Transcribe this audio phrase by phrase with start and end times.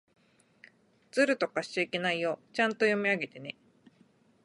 [1.11, 2.39] ずるとかしちゃいけないよ。
[2.53, 3.55] ちゃんと読み上げてね。